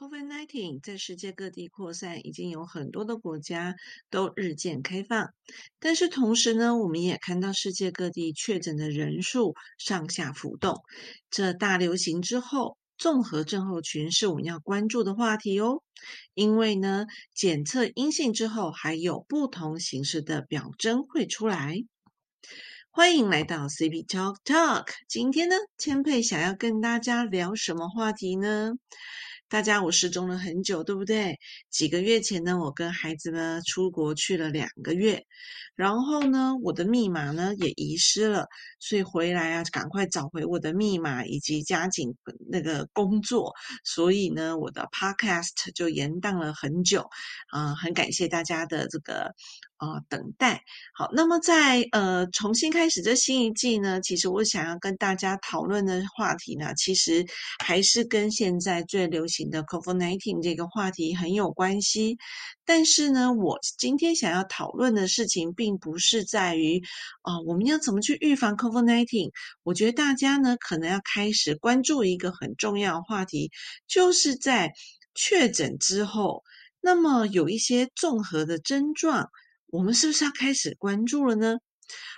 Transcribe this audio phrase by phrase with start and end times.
[0.00, 3.76] COVID-19 在世界各地扩散，已经有很多的国家
[4.08, 5.34] 都日渐开放。
[5.78, 10.80] 但是同时呢，我们也看到世界各地确诊的人数上下浮动。
[11.28, 15.82] 这大流行之后，综合症候群是我们要关注的话题哦。
[16.32, 17.04] 因为呢，
[17.34, 21.84] 检测阴性之后，还有不同形式的表征会出来。
[22.88, 24.86] 欢迎来到 CP Talk Talk。
[25.06, 28.72] 今天呢，千佩想要跟大家聊什么话题呢？
[29.50, 31.36] 大家，我失踪了很久，对不对？
[31.70, 35.26] 几个月前呢，我跟孩子们出国去了两个月，
[35.80, 38.46] 然后呢，我的密码呢也遗失了，
[38.78, 42.14] 所以回来啊，赶快找回我的密码以及加紧
[42.50, 47.08] 那个工作，所以呢，我的 Podcast 就延宕了很久。
[47.50, 49.34] 啊，很感谢大家的这个。
[49.80, 50.62] 啊，等待
[50.92, 51.08] 好。
[51.14, 57.24] 那么在呃重新开始这新一季呢，其实我想要跟大家讨论的话题呢，其实
[57.64, 62.18] 还是跟现在最流行的 COVID-19 这个话题很有关系。
[62.66, 66.82] 但是呢，我今天想要讨论的事情，并并不是在于
[67.22, 69.30] 啊我们要怎么去预防 COVID-19。
[69.62, 73.52] 我觉得大家呢，可能要开始关注一个很重要的话题，
[73.86, 74.72] 就是在
[75.14, 76.42] 确诊之后，
[76.80, 79.30] 那么有一些综合的症状。
[79.68, 81.58] 我们是不是要开始关注了呢？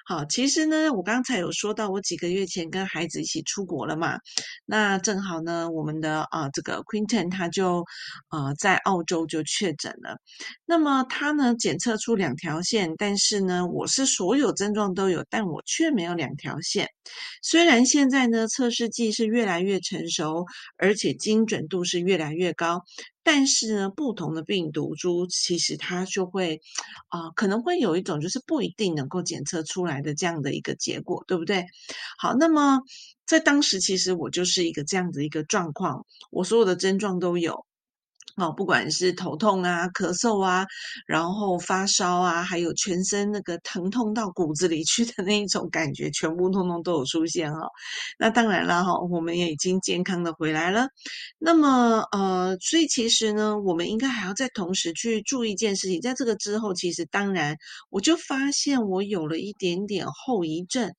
[0.04, 4.18] 好，其实呢，我刚才有说到，我几个月前跟孩子一起出国了嘛。
[4.66, 7.84] 那正好呢，我们的啊这个 Quinton 他就
[8.30, 10.16] 呃在澳洲就确诊了。
[10.66, 16.88] 那么他呢检测出两条线，但是呢我是所有症状都有，但我却没有两条线。
[17.42, 20.44] 虽然现在呢测试剂是越来越成熟，
[20.78, 22.82] 而且精准度是越来越高。
[23.22, 26.60] 但是呢，不同的病毒株其实它就会，
[27.08, 31.64] 啊，可能会有一种就是不一定能够检测出来的这样的一个结果，对不对？
[32.18, 32.80] 好，那么
[33.26, 37.64] 在当时其实我就是一个这样的一个状况，我所有的症状都有。
[38.36, 40.66] 哦，不管是头痛啊、咳嗽啊，
[41.06, 47.68] 然后发烧啊，还有全身那个疼痛到骨子里去的那一种感觉，全部通通都有出现哈。
[48.18, 50.88] 那当然了哈，我们也已经健康的回来了。
[51.38, 57.56] 那么呃，所以其实呢，我们应该还要再同时去注意一件事情，在这个之后，其实当然
[57.90, 60.90] 我就发现我有了一点点后遗症。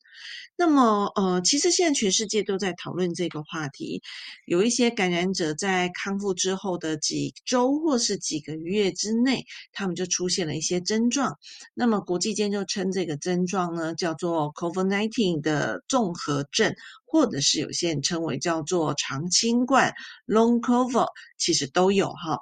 [0.55, 4.03] 那么呃，其实现在全世界都在讨论这个话题，
[4.45, 7.22] 有一些感染者在康复之后的几。
[7.23, 11.37] 几周或是几个月之内，他们就出现了一些症状。
[11.73, 16.75] 那么国际间就称这个症状呢叫做 COVID-19 的综合症，
[17.05, 19.93] 或者是有些人称为叫做长新冠
[20.27, 21.07] （Long COVID），
[21.37, 22.39] 其实都有哈。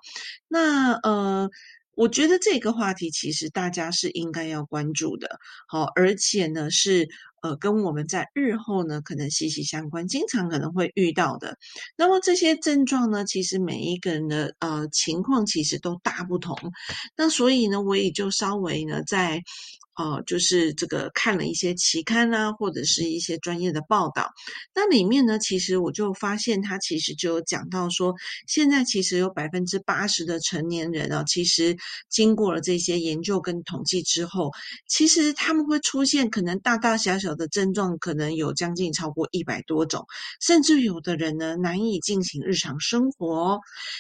[0.48, 1.50] 那呃。
[1.96, 7.08] 我觉得这个话题其实大家是应该要关注的，好，而且呢是
[7.42, 11.58] 呃跟我们在日后呢可能息息相关，经常可能会遇到的。
[11.98, 16.58] 那么这些症状呢，其实每一个人的呃情况其实都大不同，
[17.18, 19.42] 那所以呢，我也就稍微呢在。
[19.96, 24.32] 哦，就是这个看了一些期刊啊，或者是一些专业的报道，
[24.74, 28.16] 那里面呢，其实我就发现，他其实就有讲到说，
[28.48, 31.76] 现在其实有百分之八十的成年人啊，其实
[32.10, 34.52] 经过了这些研究跟统计之后，
[34.88, 40.06] 其实他们会出现可能大大小小的症状，可能有将近超过一百多种，
[40.40, 43.60] 甚至有的人呢难以进行日常生活。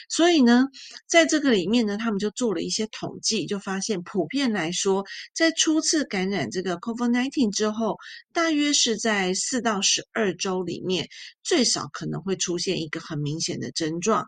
[0.09, 0.67] 所以呢，
[1.07, 5.03] 在这个里面呢，他们就做了一些统计，就发现普遍来说，
[5.35, 7.97] 在次感染这个 COVID-19 之后，
[8.31, 11.07] 大约是在四到十二周里面，
[11.43, 14.25] 最少可能会出现一个很明显的症状。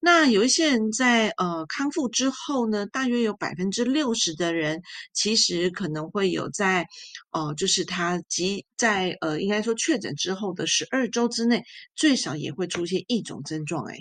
[0.00, 4.80] 那有一些人在呃康复之后呢，大约有百分之六十的人，
[5.12, 6.86] 其实可能会有在
[7.32, 11.62] 哦，就是他即在呃应该说确诊之后的十二周之内，
[11.96, 13.84] 最少也会出现一种症状。
[13.86, 13.98] 哎。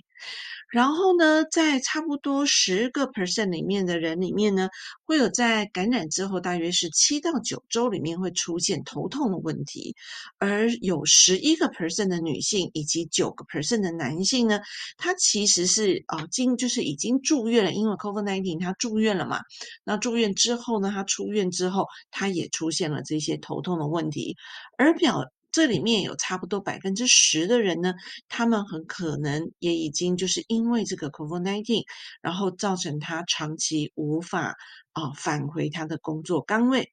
[0.72, 4.70] 然后呢，在差不多十个 percent 里面的人里面呢，
[5.04, 9.94] 会有在感染之后大约是七到九周里面会出现头痛的问题，
[10.38, 14.62] 而有十一个 percent 的女性以及九个 percent 的男性呢，
[14.98, 19.42] 他其实是啊，经就是已经住院了，因为 COVID-19 他住院了嘛，
[19.84, 24.38] 那住院之后呢，他出院之后，他也出现了这些头痛的问题，
[24.78, 25.26] 而表。
[25.52, 27.94] 这里面有差不多百分之十的人呢，
[28.30, 31.84] 他们很可能也已经就是因为这个 COVID-19，
[32.22, 34.56] 然后造成他长期无法
[34.94, 36.92] 啊返回他的工作岗位。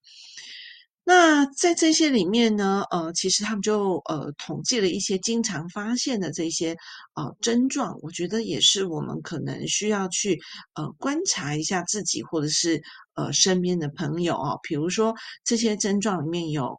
[1.05, 6.77] 那在这些里面呢，呃，其实他们就呃统计了一些经常发现的这些
[7.15, 10.39] 呃症状，我觉得也是我们可能需要去
[10.75, 12.83] 呃观察一下自己或者是
[13.15, 15.15] 呃身边的朋友啊，比如说
[15.45, 16.79] 这些症状里面有。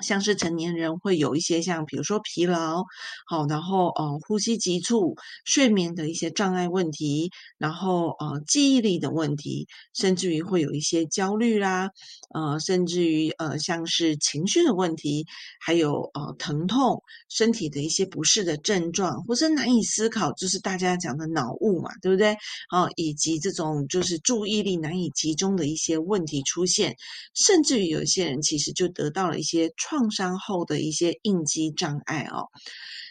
[0.00, 2.84] 像是成年人会有一些像比如说疲劳，
[3.26, 5.16] 好，然后呃呼吸急促、
[5.46, 11.88] 睡眠的一些障碍问题，然后呃记忆力的问题，甚至于会有一些焦虑啦，
[12.34, 15.24] 呃，甚至于呃像是情绪的问题，
[15.60, 22.36] 还有呃疼痛、身体的一些不适的症状，或是难以思考，就是大家讲的脑雾嘛，对不对？
[22.68, 26.94] 啊，以及这种就是注意力难以集中的一些问题出现，
[27.34, 29.72] 甚至于有些人其实就得到了一些。
[29.88, 32.48] 创伤后的一些应激障碍哦，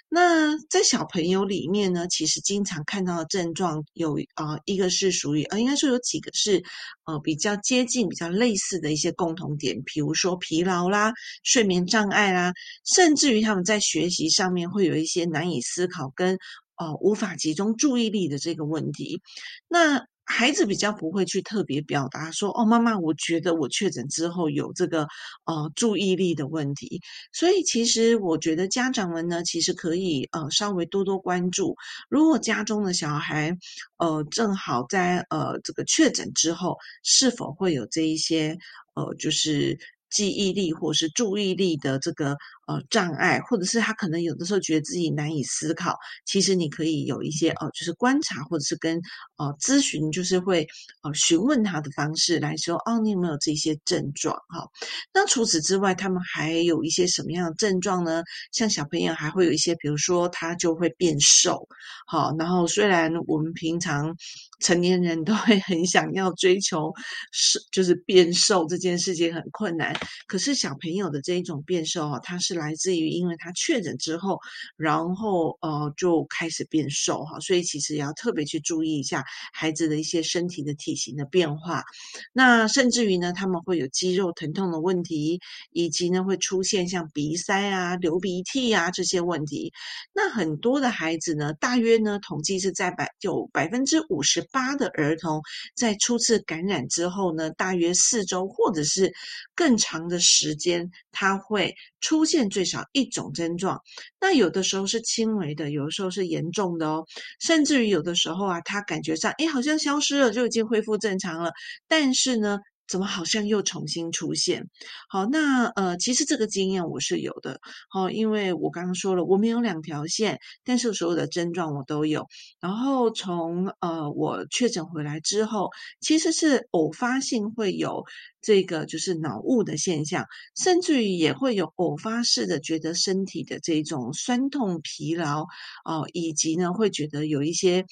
[0.10, 6.62] 那在小朋友里面呢，其实经常看到的症状有啊，一个是属于呃，应该说有几个是
[7.06, 11.13] 呃比较接近、比较类似的一些共同点，比如说疲劳啦、
[11.44, 12.51] 睡眠障碍啦，
[12.83, 16.36] 甚至于他们在学习上面会有一些难以思考跟
[16.75, 19.22] 哦无法集中注意力的这个问题，
[19.69, 20.06] 那。
[20.25, 25.07] 孩子比较不会去特别表达说：“哦，妈妈，我觉得我确诊之后有这个
[25.45, 27.00] 呃注意力的问题。”
[27.31, 31.75] 所以，其实我觉得家长们呢，其实可以呃稍微多多关注，
[32.10, 33.56] 如果家中的小孩
[33.98, 38.57] 呃正好在呃这个确诊之后，是否会有这一些
[38.95, 39.77] 呃就是
[40.15, 42.35] 记忆力或是注意力的这个。
[42.67, 45.95] 呃，障碍，或者是他可能有的时候觉得自己难以思考，
[46.25, 49.00] 其实你可以有一些呃，就是观察，或者是跟
[49.38, 50.65] 呃咨询，就是会
[51.03, 54.35] 呃询问他的方式来说，哦，你有没有这些症状？
[54.50, 54.67] 哈，
[55.13, 58.23] 那除此之外，他们还有一些什么样的症状呢？
[58.51, 61.67] 像小朋友还会有一些，比如说他就会变瘦，
[62.07, 64.12] 好，然后虽然我们平常
[64.59, 66.91] 成年人都会很想要追求
[67.31, 72.55] 瘦，就是变瘦这件事情很困难，可是小朋友的这一种变瘦啊，它是。
[72.55, 74.39] 来自于，因为他确诊之后，
[74.77, 81.83] 然后呃就开始变瘦哈，所以其实也要特别去注意一下孩子的一些身体的体型的变化。
[82.31, 85.41] 那甚至于呢，他们会有肌肉疼痛的问题，
[85.71, 89.73] 以及呢会出现像鼻塞啊、流鼻涕啊这些问题。
[90.13, 95.41] 那很多的孩子呢，大约呢统计是在百有百分之五十八的儿童
[95.75, 99.11] 在初次感染之后呢，大约四周或者是
[99.53, 102.45] 更长的时间，它会出现。
[102.49, 103.81] 最少一种症状，
[104.21, 107.03] 那有的时候是轻微的，有的时候是严重的哦，
[107.41, 111.51] 甚至于有的时候啊，他感觉上，哎，好像消失了，就已经恢复正常了，
[111.89, 112.59] 但是呢。
[112.87, 114.69] 怎么好像又重新出现？
[115.09, 117.59] 好，那呃，其实这个经验我是有的。
[117.89, 122.27] 好，因为我刚刚说了，我们有两条线，但是所有的症状我都有。
[122.59, 128.03] 然后从呃我确诊回来之后，其实是偶发性会有
[128.41, 135.45] 这个就是脑雾的现象，甚至于也会有偶发式的觉得身体的这种酸痛、疲劳
[135.83, 137.85] 哦，以及呢会觉得有一些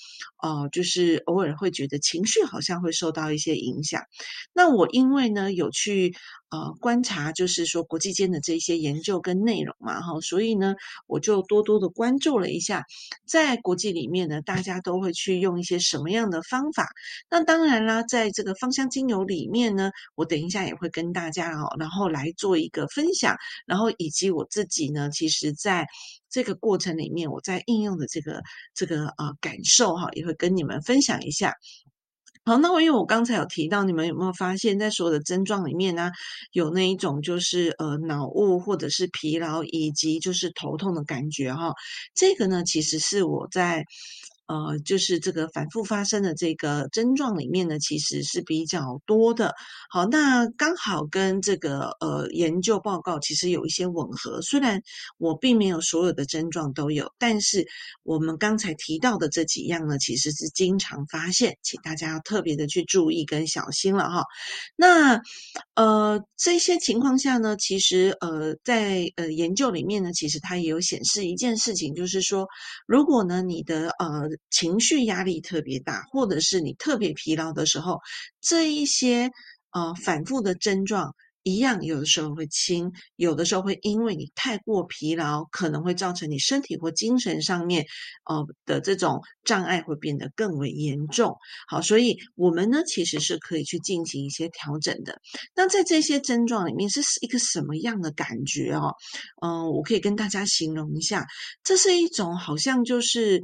[0.44, 4.04] 哦，就是偶尔会觉得情绪好像会受到一些影响。
[4.54, 4.84] 那我。
[4.84, 6.14] 我因为呢有去
[6.54, 10.76] 呃观察，就是说国际间的这些研究跟内容嘛，哈，所以呢
[11.08, 12.86] 我就多多的关注了一下，
[13.26, 16.88] 在国际里面呢，大家都会去用一些什么样的方法？
[17.28, 23.36] 那当然啦，在这个芳香精油里面呢，我等一下也会跟大家哦，然后来做一个分享，
[23.66, 25.88] 然后以及我自己呢，其实在
[26.30, 28.44] 这个过程里面，我在应用的这个
[28.76, 31.56] 这个呃感受哈，也会跟你们分享一下。
[32.46, 36.12] 好，那我因为我刚才有提到，你们有没有发现，在所有的症状里面呢，
[36.52, 41.74] 有那一种就是呃脑雾或者是疲劳，以及就是头痛的感觉哈？
[42.14, 43.86] 这个呢，其实是我在。
[44.46, 49.54] 呃，就是这个反复发生的这个症状里面呢，其实是比较多的。
[49.90, 54.42] 好，那刚好跟这个呃研究报告其实有一些吻合。
[54.42, 54.82] 虽然
[55.18, 57.66] 我并没有所有的症状都有，但是
[58.04, 64.24] 我们刚才提到的这几样呢，其实是经常发现，请大家要特别的去注意跟小心了哈。
[64.76, 65.22] 那
[65.76, 72.48] 呃这些情况下呢，其实呃在呃研究里面呢，其实它也有显示一件事情，就是说，
[72.86, 78.00] 如果呢你的呃情绪压力特别大，或者是你特别疲劳的时候，
[78.42, 79.32] 这一些
[79.72, 81.14] 呃反复的症状。
[81.46, 87.86] 一样，有的时候会轻，有的时候会因为你太过疲劳，可能会造成你身体或精神上面，
[88.24, 91.36] 呃的这种障碍会变得更为严重。
[91.68, 95.20] 好，所以我们呢其实是可以去进行一些调整的。
[95.54, 98.96] 那在这些症状里面是一个什么样的感觉哦？
[99.46, 101.26] 嗯，我可以跟大家形容一下，
[101.62, 103.42] 这是一种好像就是。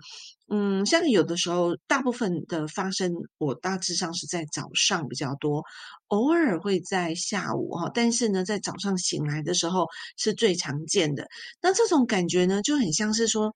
[0.52, 5.64] 嗯，像有的时候，大部分的发生，我大致上是在早上比较多，
[6.08, 9.86] 偶尔会在下午哈，但是呢，在早上醒来的时候
[10.18, 11.28] 是最常见的。
[11.62, 13.54] 那这种感觉呢，就很像是说，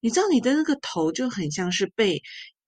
[0.00, 2.22] 你知道你的那个头就很像是被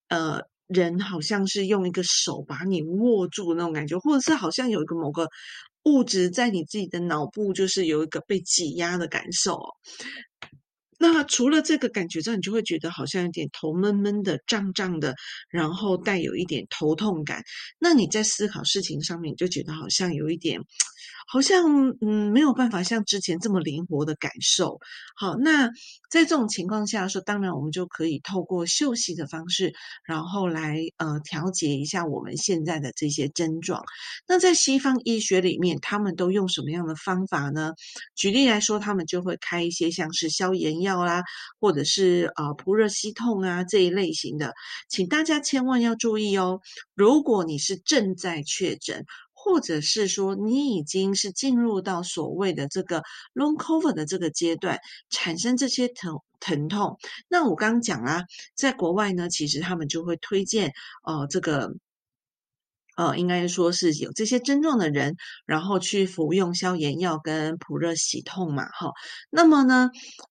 [0.08, 5.28] 呃人好像是用一个手把你握住那种感觉，或者是好像有一个某个
[5.84, 9.60] 物质在你自己的脑部就是有一个被挤压的感受。
[10.98, 15.14] 那除了这个感觉之后，你就会觉得好像有点头闷闷的、胀胀的，
[15.48, 17.42] 然后带有一点头痛感。
[17.78, 20.60] 那你在思考事情上面，你就觉得好像有一点。
[21.30, 24.80] 好像嗯没有办法像之前这么灵活的感受。
[25.14, 25.68] 好，那
[26.10, 33.84] 在这种情况下说，当然我们就可以透过休息的方式，然后来呃调节一下我们现在的这些症状。
[34.26, 37.74] 那在西方医学里面，他们都用什么样的方法呢？
[38.16, 41.22] 举例来说，他们就会开一些像是消炎药啦，
[41.60, 44.54] 或者是呃普热息痛啊这一类型的。
[44.88, 46.60] 请大家千万要注意哦，
[46.94, 49.04] 如果你是正在确诊。
[49.48, 53.02] 或者是说，你已经是进入到所谓的这个
[53.34, 54.78] long cover 的这个阶段，
[55.08, 56.98] 产生这些疼疼痛。
[57.28, 58.24] 那我刚讲啦，
[58.54, 60.72] 在国外呢，其实他们就会推荐，
[61.04, 61.72] 呃，这个。
[62.98, 65.14] 呃，应该说是有这些症状的人，
[65.46, 68.90] 然后去服用消炎药跟普热喜痛嘛，哈。
[69.30, 69.88] 那么呢，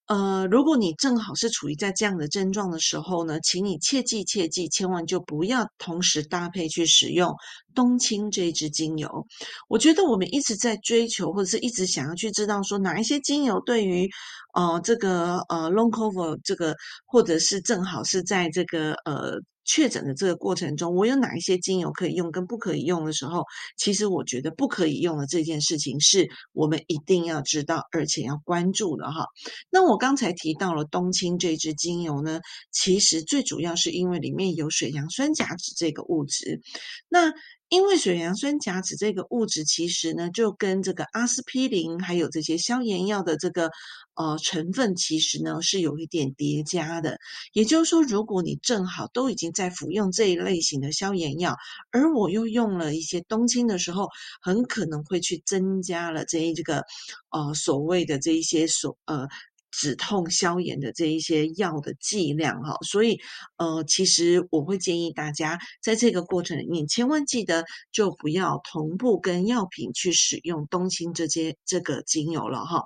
[0.08, 7.34] 呃，如果你正好是处于在这样的症状的时候呢，请你切记切记，千万就不要同时搭配去使用
[7.74, 9.26] 冬青这支精油。
[9.70, 14.10] 我觉得我们一直在追求，或者是一直想要去知道说哪一些精油对于
[14.56, 19.40] 呃这个呃 long cover 这个，或者是正好是在这个呃。
[19.68, 23.44] 确诊的这个过程中，我有哪一些精油可以用跟不可以用的时候，
[23.78, 29.28] 其实我觉得不可以用的这件事情是我们一定要知道而且要关注的哈。
[29.70, 32.40] 那我刚才提到了冬青这支精油呢，
[32.72, 36.62] 其实最主要是因为里面有水杨酸甲酯这个物质，
[37.10, 37.34] 那。
[37.70, 43.70] 因为水杨酸甲酯这个物质，其实呢，就跟这个阿司匹林还有这些消炎药的这个
[44.16, 47.18] 呃成分，其实呢是有一点叠加的。
[47.52, 51.56] 也就是说，如果你正好都已经在服用这一类型的消炎药，
[51.92, 54.08] 而我又用了一些冬青的时候，
[54.42, 56.84] 很可能会去增加了这一这个
[57.32, 59.28] 呃所谓的这一些所呃。
[59.72, 63.20] 止痛消炎的这一些药的剂量哈，所以
[63.58, 72.84] 呃，其实我会建议大家在这个过程里面，千万记得就不要同步跟药品去使用冬青这些这个精油了哈。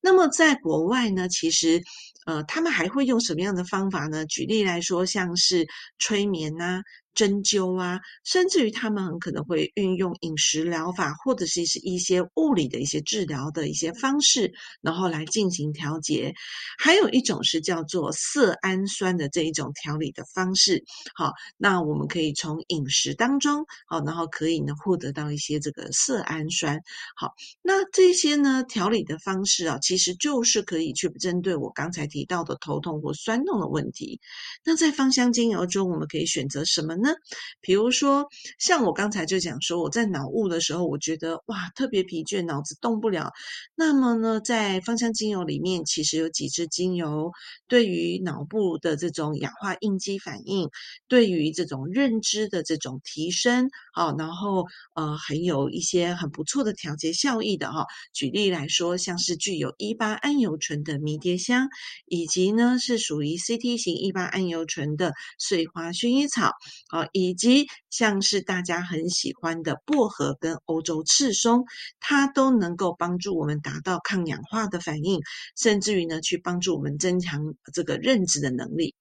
[0.00, 1.82] 那么在国外呢，其实
[2.26, 4.26] 呃，他们还会用什么样的方法呢？
[4.26, 5.66] 举例来说，像是
[5.98, 6.82] 催眠呐。
[7.14, 16.34] 针灸啊，甚至于他们很可能会运用饮食疗法，或者是是一些物理的一些治疗的一些方式，然后来进行调节。
[16.78, 20.84] 还有一种是叫做色氨酸的这一种调理的方式。
[21.14, 26.80] 好，那我们可以从饮食当中，好，然后可以呢获得到一些这个色氨酸。
[27.14, 34.20] 好，那这些呢调理的方式啊，其实就是可以去针对我刚才提到的头痛或酸痛的问题。
[34.64, 36.96] 那在芳香精油中，我们可以选择什么？
[37.04, 37.14] 那
[37.60, 38.26] 比如说，
[38.58, 43.30] 像我刚才就讲说，我在脑雾的时候，我觉得哇，特别疲倦，脑子动不了。
[43.74, 47.30] 那么呢，在芳香精油里面，其实有几支精油，
[47.68, 50.70] 对于脑部的这种氧化应激反应，
[51.06, 57.84] 对于这种认知的这种提升，好，然后呃，很有一些很不错的调节效益的哈。
[58.14, 61.68] 举例来说，像是具有一八桉油醇的迷迭香，
[62.06, 66.52] 以及呢是属于 CT 型一八桉油醇的碎花薰衣草。
[66.94, 71.64] 啊，以及像是大家很喜欢的薄荷跟欧洲赤松，
[71.98, 75.20] 它都能够帮助我们达到抗氧化的反应，
[75.56, 78.94] 甚至于呢，去帮助我们增强这个认知的能力。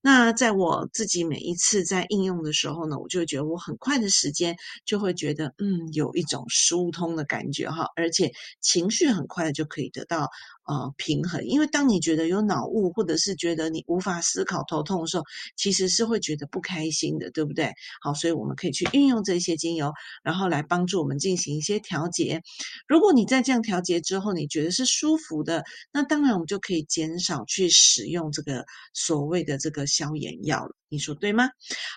[0.00, 8.30] 那在我自己每一次在应用的时候呢，我就觉得我很快的时间就会觉得，嗯，有一种疏通的感觉哈，而且
[8.60, 10.28] 情绪很快的就可以得到。
[10.64, 15.24] 呃，平衡，因为当你觉得有脑雾，或者是觉得你无法思考、头痛的时候，
[15.56, 17.72] 其实是会觉得不开心的，对不对？
[18.00, 19.92] 好，所以我们可以去运用这些精油，
[20.22, 22.40] 然后来帮助我们进行一些调节。
[22.86, 28.64] 如果你在这样调节之后，你觉得是舒服的，那当然我们就可以减少去使用这个
[28.94, 30.76] 所谓的这个消炎药了。
[30.92, 31.48] 你说对吗？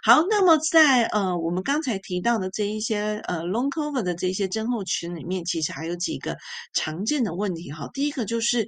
[0.03, 6.37] 好，那么在呃我们刚才提到的这一些呃 long cover 的这些症候群里面，其实还有几个
[6.71, 7.89] 常见的问题哈。
[7.93, 8.65] 第一个就是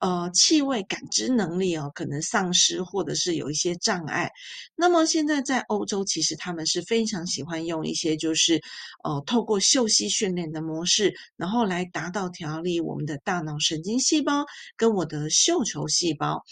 [0.00, 4.28] 呃气味感知能力哦可能丧失，或者是有一些障碍。
[4.74, 8.60] 那么现在在欧洲，其实他们是非常喜欢用一些就是
[9.04, 14.44] 呃透过嗅息训练的模式，然后来达到调理我们的大脑神经细胞
[14.76, 16.42] 跟我的嗅球细胞。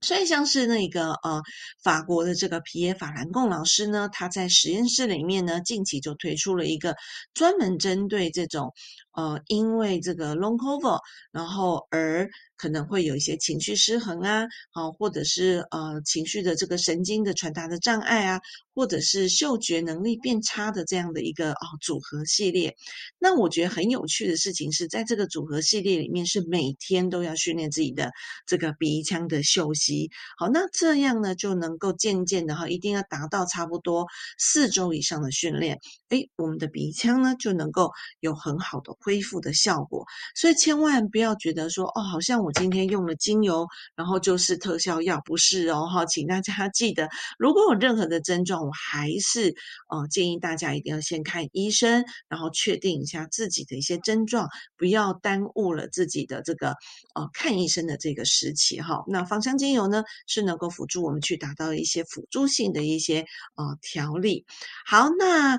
[0.00, 1.42] 所以，像是那个呃，
[1.82, 6.94] 法国的这个皮耶法兰贡老师呢，他在实验室里面呢，近期就推出了一个
[7.34, 8.72] 专门针对这种
[9.18, 11.00] 呃因为这个 long cover，
[11.32, 18.40] 然后而可能会有一些情绪失衡啊，啊，或者是呃情绪的这个神经的传达的障碍啊，
[18.74, 22.76] 或者是嗅觉能力变差的这样的一个哦组合系列。
[23.18, 28.12] 那我觉得很有趣的事情是在这个组合系列里面，是每天都要训练自己的
[28.46, 30.10] 这个鼻腔的嗅息。
[30.36, 34.06] 好，那这样呢就能够渐渐的哈，一定要达到差不多
[34.38, 35.78] 四周以上的训练，
[36.10, 40.04] 诶，我们的鼻腔呢就能够有很好的恢复的效果。
[40.34, 49.54] 所以千万不要觉得说哦，好像我今天用了精油，然后就是特效药，不是哦哈，请大家记得，如果有任何的症状，我还是
[49.88, 54.46] 呃建议大家一定要先看医生，然后确定一下自己的一些症状，
[54.76, 56.74] 不要耽误了自己的这个
[57.14, 59.02] 呃看医生的这个时期哈。
[59.08, 63.24] 那芳香精油呢是能够辅助我们去达到一些辅助性的一些
[63.56, 64.44] 呃调理。
[64.84, 65.58] 好，那。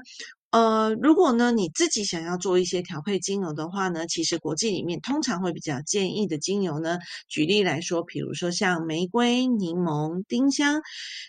[0.51, 10.81] 呃，如果呢你自己想要做一些调配精油的话呢，其实国际里面通常会比较建议的精油呢，举例来说，比如说像玫瑰、柠檬、丁香、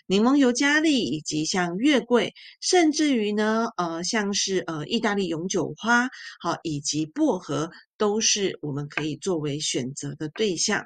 [0.07, 6.09] 柠檬尤加利，以及像月桂，甚至于呢，呃，像是呃意大利永久花，
[6.39, 7.69] 好，以及薄荷。
[8.01, 10.83] 都是我们可以作为选择的对象。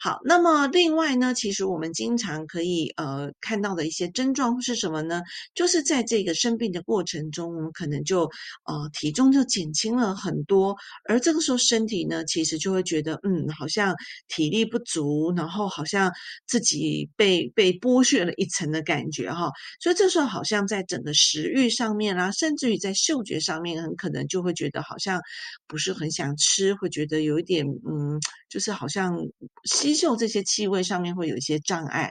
[0.00, 5.22] 好，那么另外呢，其实我们经常可以呃看到的一些症状是什么呢？
[5.54, 8.22] 就是在这个生病的过程中，我们可能就
[8.64, 10.74] 呃体重就减轻了很多，
[11.08, 13.94] 而这个时候身体呢，其实就会觉得嗯，好像
[14.26, 16.10] 体力不足，然后好像
[16.48, 19.52] 自己被被剥削了一层的感觉哈。
[19.80, 25.20] 所以这时候好像在整个食欲上面啦，甚至于在嗅觉上面，很可能就会觉得好像
[25.68, 26.55] 不是很想吃。
[26.56, 29.18] 吃会觉得有一点，嗯，就是好像
[29.64, 32.10] 吸嗅这些气味上面会有一些障碍。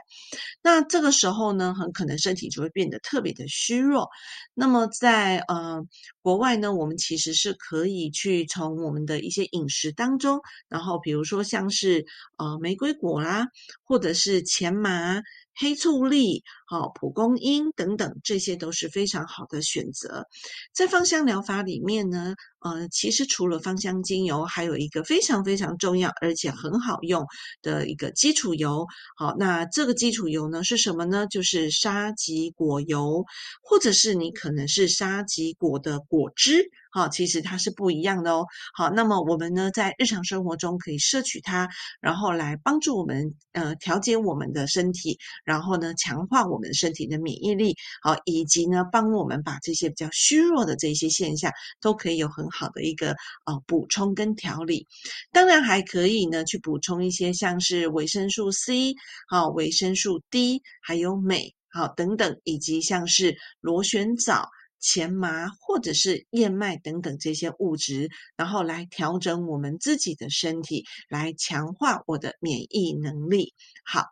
[0.62, 4.08] 那这个时候呢，很可能身体就会变得特别的虚弱。
[4.54, 5.82] 那么在呃
[6.22, 12.04] 国外呢，我们其实是可以去从我们的一些饮食当中，然后比如说像是
[12.38, 13.46] 呃玫瑰果啦，
[13.82, 15.20] 或者是前麻。
[15.58, 20.26] 黑醋栗、好蒲公英等等，这些都是非常好的选择。
[20.74, 22.34] 在芳香疗法里面呢，
[22.66, 27.24] 呃，其实除了芳香精油，还有一个非常非常重要而且很好用
[27.62, 28.86] 的一个基础油。
[29.16, 31.28] 好，那这个基础油呢是什么呢？
[31.28, 33.24] 就是沙棘果油，
[33.62, 36.68] 或者是你可能是沙棘果的果汁。
[36.90, 38.46] 好，其实它是不一样的哦。
[38.74, 41.68] 好，那么我们呢，在日常生活中可以摄取它，
[42.00, 53.10] 然后来帮助我们呃调节我们的身体，然后呢强化我们身体的免疫力，好，以及呢帮我们把这些比较虚弱的这些现象都可以有很好好的一个
[53.44, 54.86] 呃补充跟调理。
[55.30, 58.94] 当然还可以呢去补充一些像是维生素 C，
[59.28, 64.48] 好，维生素 D，还有镁，好等等，以及像是螺旋藻。
[64.80, 73.54] 前麻或者是燕麦等等这些物质，然后来调整我们自己的身体，来强化我的免疫能力。
[73.84, 74.06] 好，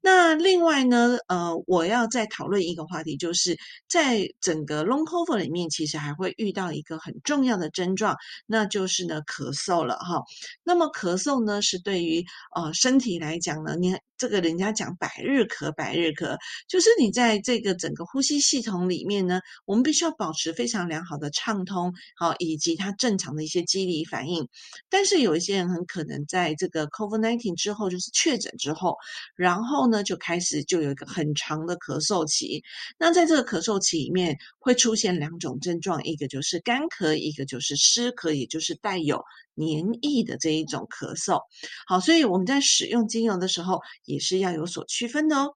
[0.00, 3.56] 那另外呢，呃，我要再讨论一个话题，就是
[3.88, 10.22] 在整个 long cover 里面，其实还会遇到一个很重要的症状，那就是呢咳嗽了哈。
[10.64, 24.46] 那么咳嗽呢，是对于呃身体来讲呢，你这个人家讲百日咳，百日咳，就是你在这个整个呼吸系统里面呢，我们必须要保持非常良好的畅通，好，以及它正常的一些机理反应。
[24.90, 28.96] 但是有一些人很可能在这个 COVID nineteen 之后，就是确诊之后。
[29.36, 32.62] 然后呢，就开始就有一个很长的咳嗽期。
[32.98, 39.22] 那在这个咳嗽期里面，会出现两种症状，一个就是干咳，一个就是湿咳，也就是带有
[39.58, 41.40] 黏液的这一种咳嗽。
[41.86, 45.54] 好，所以我们在使用精油的时候，也是要有所区分的哦。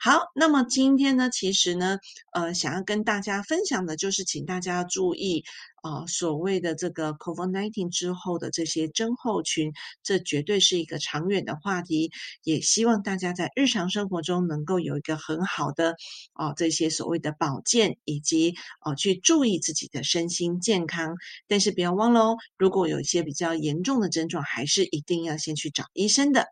[0.00, 1.98] 好，那么今天呢，其实呢，
[2.32, 5.44] 呃，想要跟大家分享的就是，请大家注意。
[5.84, 9.70] 啊，所谓的这个 COVID-19 之后的这些症候群，
[10.02, 12.10] 这绝对是一个长远的话题。
[12.42, 15.94] 也希望大家在日常生活中能够有一个很好的
[16.32, 21.16] 啊，这些所谓的保健，以及啊，去注意自己的身心健康。
[21.48, 26.46] 但是不要忘了哦，如果有一些比较严重的症状，还是一定要先去找医生的。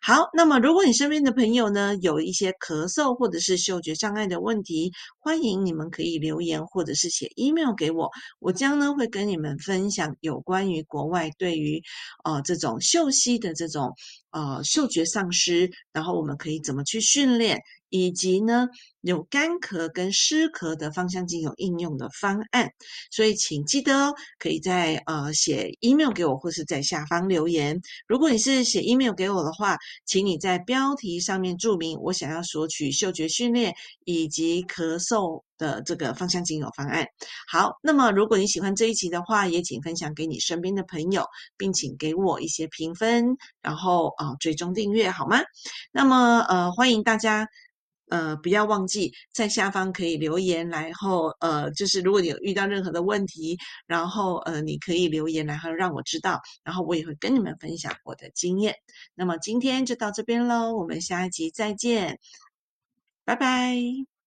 [0.00, 8.78] 好，那么如果你身边的朋友呢，有一些咳嗽或者是嗅觉障碍的问题，欢迎你们可以留言或者是写 email 给我，我将。
[8.78, 11.82] 呢会跟你们分享有关于国外对于
[12.22, 13.92] 呃这种嗅息的这种
[14.30, 18.68] 呃嗅觉丧失，然后我们可以怎么去训练，以及呢
[19.00, 22.70] 有干咳跟湿咳的芳香精油应用的方案。
[23.10, 27.80] 所以请记得哦，可以在呃写 email 给我，或是在下方留言。
[28.06, 35.42] 如果你是写 email 给我的话，请你在标题上面注明我想要索取嗅觉训练以及咳嗽。
[35.58, 37.04] 的这个芳香精油方案。
[37.50, 45.40] 好，那么如果你喜欢这一集的话，也请分享给你身边的朋友，并请给我一些评分，然后啊追踪订阅好吗？
[45.90, 47.48] 那么呃欢迎大家。
[48.10, 58.74] 呃，不要忘记在下方可以留言，然后呃，就是如果你有遇到任何的问题，然后呃，你可以留言，然后让我知道，然后我也会跟你们分享我的经验。
[59.14, 62.18] 那么今天就到这边喽，我们下一集再见，
[63.24, 64.17] 拜拜。